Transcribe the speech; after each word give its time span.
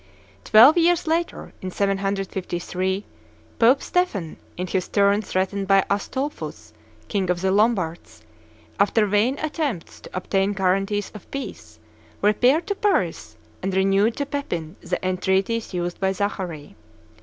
Twelve 0.45 0.79
years 0.79 1.05
later, 1.05 1.53
in 1.61 1.69
753, 1.69 3.05
Pope 3.59 3.83
Stephen, 3.83 4.37
in 4.57 4.65
his 4.65 4.87
turn 4.87 5.21
threatened 5.21 5.67
by 5.67 5.85
Astolphus, 5.91 6.73
king 7.07 7.29
of 7.29 7.41
the 7.41 7.51
Lombards, 7.51 8.23
after 8.79 9.05
vain 9.05 9.37
attempts 9.37 9.99
to 9.99 10.09
obtain 10.15 10.53
guarantees 10.53 11.11
of 11.13 11.29
peace, 11.29 11.77
repaired 12.19 12.65
to 12.65 12.73
Paris, 12.73 13.37
and 13.61 13.75
renewed 13.75 14.17
to 14.17 14.25
Pepin 14.25 14.75
the 14.81 14.97
entreaties 15.07 15.71
used 15.71 15.99
by 15.99 16.13
Zachary. 16.13 16.75